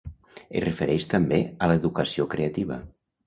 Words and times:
Es 0.59 0.63
refereix 0.63 1.05
també 1.11 1.39
a 1.65 1.69
l'Educació 1.73 2.27
Creativa. 2.35 2.79